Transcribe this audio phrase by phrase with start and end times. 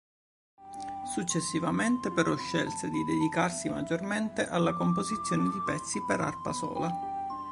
[1.13, 6.91] Successivamente, però, scelse di dedicarsi maggiormente alla composizione di pezzi per arpa sola.